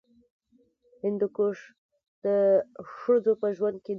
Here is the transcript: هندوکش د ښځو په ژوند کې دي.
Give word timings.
هندوکش 1.03 1.57
د 2.25 2.27
ښځو 2.95 3.31
په 3.41 3.47
ژوند 3.57 3.77
کې 3.85 3.89
دي. 3.89 3.89